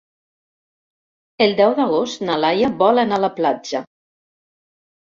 [1.47, 3.85] El deu d'agost na Laia vol anar a la platja.